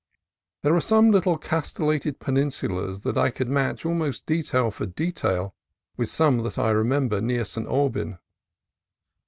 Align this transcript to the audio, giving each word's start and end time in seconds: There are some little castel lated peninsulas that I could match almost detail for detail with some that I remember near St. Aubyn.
There 0.63 0.75
are 0.75 0.81
some 0.81 1.11
little 1.11 1.37
castel 1.37 1.85
lated 1.89 2.17
peninsulas 2.17 3.01
that 3.03 3.19
I 3.19 3.29
could 3.29 3.47
match 3.49 3.85
almost 3.85 4.25
detail 4.25 4.71
for 4.71 4.87
detail 4.87 5.53
with 5.95 6.09
some 6.09 6.39
that 6.39 6.57
I 6.57 6.71
remember 6.71 7.21
near 7.21 7.45
St. 7.45 7.67
Aubyn. 7.67 8.17